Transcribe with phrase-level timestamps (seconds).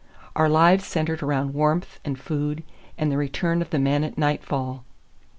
[0.35, 2.63] Our lives centered around warmth and food
[2.97, 4.83] and the return of the men at nightfall.